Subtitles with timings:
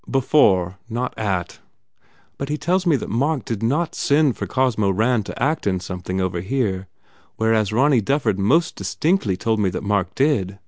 [0.09, 1.59] "Before, not at.
[2.39, 5.79] But he tells me that Mark did not send for Cosmo Rand to act in
[5.79, 6.87] something over here
[7.35, 10.57] whereas Ronny Dufford most distinctly told me that Mark did.